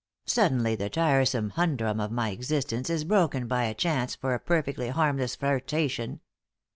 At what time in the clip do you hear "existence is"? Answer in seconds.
2.31-3.03